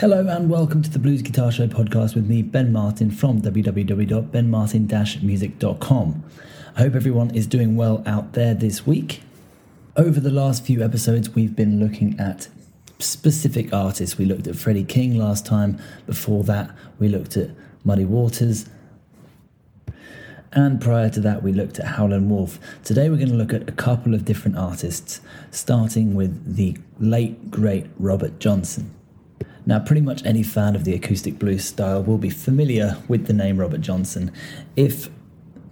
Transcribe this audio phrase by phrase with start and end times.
[0.00, 6.24] Hello and welcome to the Blues Guitar Show podcast with me, Ben Martin from www.benmartin-music.com.
[6.74, 9.20] I hope everyone is doing well out there this week.
[9.98, 12.48] Over the last few episodes, we've been looking at
[12.98, 14.16] specific artists.
[14.16, 15.78] We looked at Freddie King last time.
[16.06, 17.50] Before that, we looked at
[17.84, 18.70] Muddy Waters.
[20.50, 22.58] And prior to that, we looked at Howlin' Wolf.
[22.84, 25.20] Today, we're going to look at a couple of different artists,
[25.50, 28.94] starting with the late, great Robert Johnson.
[29.70, 33.32] Now, pretty much any fan of the acoustic blues style will be familiar with the
[33.32, 34.32] name Robert Johnson,
[34.74, 35.08] if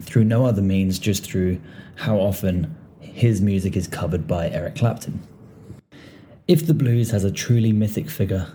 [0.00, 1.60] through no other means, just through
[1.96, 5.20] how often his music is covered by Eric Clapton.
[6.46, 8.46] If the blues has a truly mythic figure,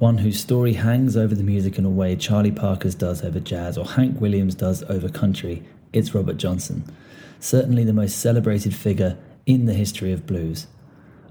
[0.00, 3.78] one whose story hangs over the music in a way Charlie Parker's does over jazz
[3.78, 6.82] or Hank Williams does over country, it's Robert Johnson.
[7.38, 10.66] Certainly the most celebrated figure in the history of blues.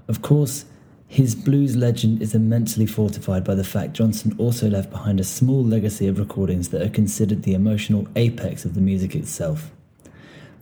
[0.08, 0.64] Of course,
[1.10, 5.60] his blues legend is immensely fortified by the fact Johnson also left behind a small
[5.60, 9.72] legacy of recordings that are considered the emotional apex of the music itself.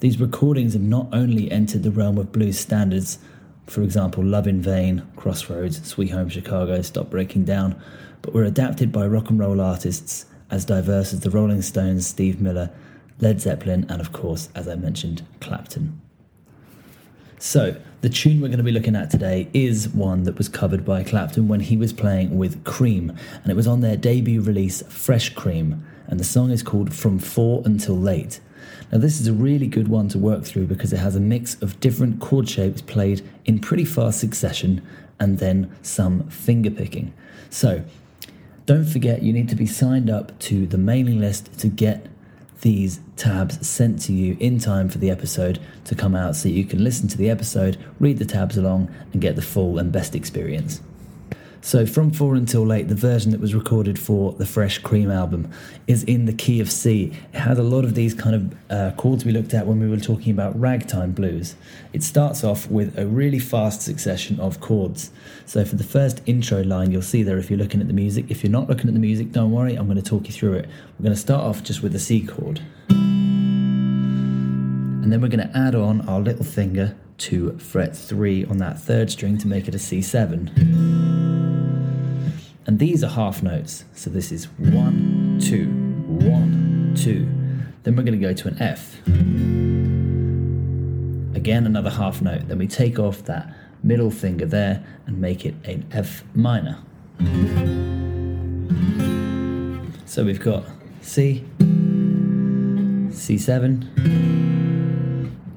[0.01, 3.19] These recordings have not only entered the realm of blues standards,
[3.67, 7.79] for example, Love in Vain, Crossroads, Sweet Home Chicago, Stop Breaking Down,
[8.23, 12.41] but were adapted by rock and roll artists as diverse as the Rolling Stones, Steve
[12.41, 12.71] Miller,
[13.21, 16.01] Led Zeppelin, and of course, as I mentioned, Clapton.
[17.39, 20.85] So, the tune we're going to be looking at today is one that was covered
[20.85, 23.11] by Clapton when he was playing with Cream,
[23.43, 27.19] and it was on their debut release, Fresh Cream, and the song is called From
[27.19, 28.39] Four Until Late.
[28.93, 31.61] Now, this is a really good one to work through because it has a mix
[31.61, 34.81] of different chord shapes played in pretty fast succession
[35.19, 37.13] and then some finger picking.
[37.51, 37.83] So,
[38.65, 42.07] don't forget you need to be signed up to the mailing list to get
[42.61, 46.65] these tabs sent to you in time for the episode to come out so you
[46.65, 50.15] can listen to the episode, read the tabs along, and get the full and best
[50.15, 50.81] experience.
[51.61, 55.51] So, From Four Until Late, the version that was recorded for the Fresh Cream album,
[55.89, 57.13] is in the key of C.
[57.33, 59.89] It has a lot of these kind of uh, chords we looked at when we
[59.89, 61.57] were talking about ragtime blues.
[61.93, 65.11] It starts off with a really fast succession of chords.
[65.47, 68.27] So, for the first intro line, you'll see there if you're looking at the music.
[68.29, 70.55] If you're not looking at the music, don't worry, I'm going to talk you through
[70.55, 70.69] it.
[70.99, 72.61] We're going to start off just with the C chord.
[75.09, 78.79] And then we're going to add on our little finger to fret 3 on that
[78.79, 81.18] third string to make it a C7.
[82.69, 83.87] And these are half notes.
[83.95, 85.69] So this is one, two,
[86.07, 87.27] one, two.
[87.83, 88.99] Then we're going to go to an F.
[91.35, 92.47] Again, another half note.
[92.47, 93.51] Then we take off that
[93.83, 96.77] middle finger there and make it an F minor.
[100.05, 100.67] So we've got
[101.01, 101.47] C,
[103.09, 103.87] C7,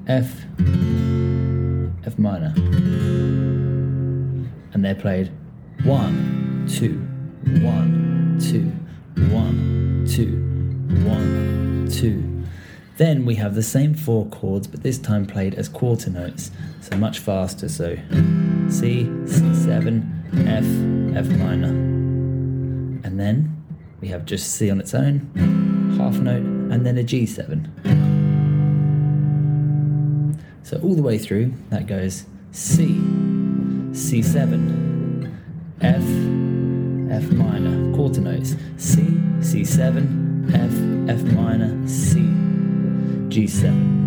[0.08, 0.46] F,
[2.06, 2.54] F minor.
[4.72, 5.30] And they're played
[5.84, 6.98] one, two,
[7.62, 8.72] one, two,
[9.32, 10.36] one, two,
[11.08, 12.44] one, two.
[12.96, 16.50] Then we have the same four chords, but this time played as quarter notes,
[16.80, 17.68] so much faster.
[17.68, 17.96] So
[18.68, 20.64] C, C7, F,
[21.16, 21.68] F minor.
[23.04, 23.64] And then
[24.00, 27.68] we have just C on its own, half note, and then a G7.
[30.62, 32.86] So all the way through, that goes C,
[33.92, 35.30] C7,
[35.80, 36.02] F,
[37.12, 39.02] F minor, quarter notes C,
[39.40, 42.20] C7, F, F minor, C,
[43.28, 44.00] G7.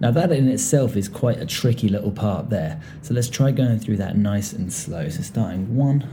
[0.00, 2.80] Now, that in itself is quite a tricky little part there.
[3.02, 5.08] So let's try going through that nice and slow.
[5.08, 6.08] So starting one,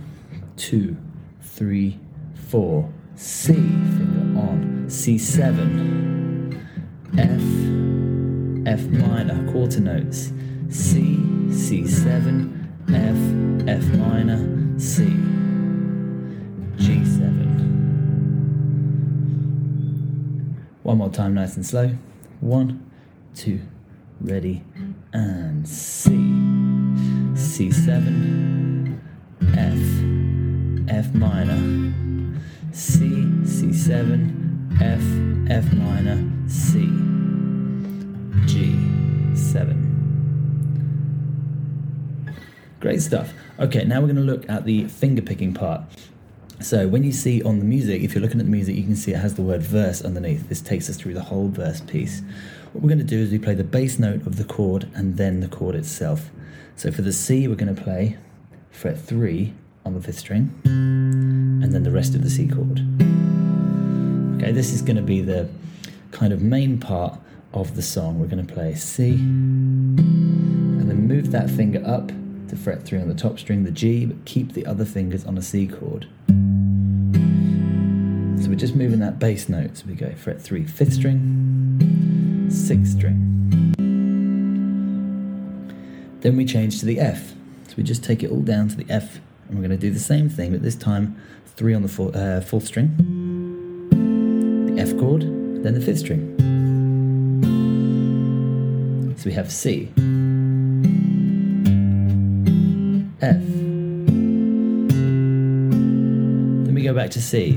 [0.58, 0.96] two,
[1.42, 1.98] three,
[2.50, 6.56] four, C, finger on, C7,
[7.18, 7.42] F,
[8.68, 10.32] F minor, quarter notes,
[10.70, 11.18] C,
[11.48, 12.59] C7,
[13.70, 15.04] F, minor, C,
[16.78, 17.22] G7.
[20.82, 21.92] One more time, nice and slow.
[22.40, 22.90] One,
[23.36, 23.62] two,
[24.22, 24.64] ready,
[25.14, 26.10] and C.
[27.36, 29.00] C7,
[29.56, 31.94] F, F minor,
[32.72, 33.06] C,
[33.44, 35.04] C7, F,
[35.52, 36.80] F minor, C,
[42.80, 43.34] Great stuff.
[43.60, 45.82] Okay, now we're going to look at the finger picking part.
[46.62, 48.96] So when you see on the music, if you're looking at the music, you can
[48.96, 50.48] see it has the word verse underneath.
[50.48, 52.22] This takes us through the whole verse piece.
[52.72, 55.18] What we're going to do is we play the bass note of the chord and
[55.18, 56.30] then the chord itself.
[56.78, 58.18] So for the C, we're going to play
[58.72, 59.54] fret 3
[59.86, 62.80] on the fifth string and then the rest of the C chord.
[64.38, 65.50] Okay, this is going to be the
[66.12, 67.20] kind of main part
[67.54, 68.20] of the song.
[68.20, 69.98] We're going to play C and
[70.90, 72.12] then move that finger up
[72.50, 75.38] to fret 3 on the top string, the G, but keep the other fingers on
[75.38, 76.08] a C chord.
[78.42, 79.78] So we're just moving that bass note.
[79.78, 83.74] So we go fret 3, 5th string, 6th string.
[86.22, 87.34] Then we change to the F.
[87.68, 89.92] So we just take it all down to the F, and we're going to do
[89.92, 92.96] the same thing, but this time 3 on the four, uh, 4th string,
[94.76, 96.36] the F chord, then the 5th string.
[99.18, 99.92] So we have C,
[103.22, 103.36] F.
[106.66, 107.52] Then we go back to C.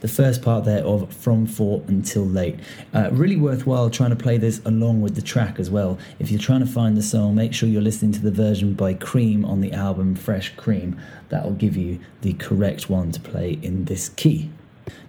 [0.00, 2.58] the first part there of From Four Until Late.
[2.94, 5.98] Uh, really worthwhile trying to play this along with the track as well.
[6.18, 8.94] If you're trying to find the song, make sure you're listening to the version by
[8.94, 11.00] Cream on the album Fresh Cream.
[11.28, 14.50] That'll give you the correct one to play in this key.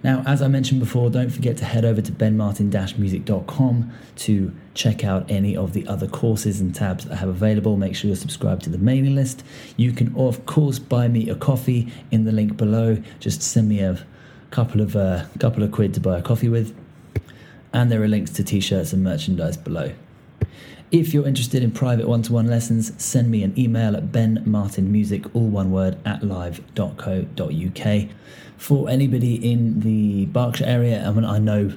[0.03, 5.29] Now, as I mentioned before, don't forget to head over to benmartin-music.com to check out
[5.29, 7.77] any of the other courses and tabs that I have available.
[7.77, 9.43] Make sure you're subscribed to the mailing list.
[9.77, 12.97] You can, of course, buy me a coffee in the link below.
[13.19, 14.05] Just send me a
[14.51, 16.75] couple of uh, couple of quid to buy a coffee with,
[17.73, 19.93] and there are links to t-shirts and merchandise below.
[20.91, 25.71] If you're interested in private one-to-one lessons, send me an email at benmartinmusic, all one
[25.71, 28.09] word, at live.co.uk.
[28.57, 31.73] For anybody in the Berkshire area, I mean, I know,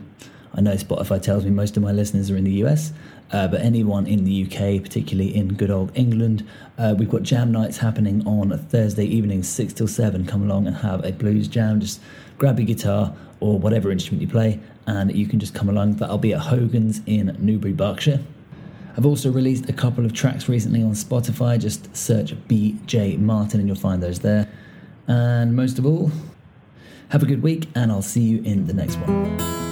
[0.54, 2.92] I know Spotify tells me most of my listeners are in the US,
[3.32, 6.46] uh, but anyone in the UK, particularly in good old England,
[6.78, 10.26] uh, we've got jam nights happening on a Thursday evening, six till seven.
[10.26, 11.80] Come along and have a blues jam.
[11.80, 12.00] Just
[12.36, 15.94] grab your guitar or whatever instrument you play, and you can just come along.
[15.94, 18.20] That'll be at Hogan's in Newbury, Berkshire.
[18.96, 21.58] I've also released a couple of tracks recently on Spotify.
[21.58, 24.48] Just search BJ Martin and you'll find those there.
[25.08, 26.12] And most of all,
[27.08, 29.71] have a good week, and I'll see you in the next one.